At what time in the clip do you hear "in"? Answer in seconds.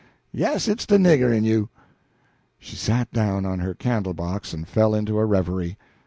1.31-1.43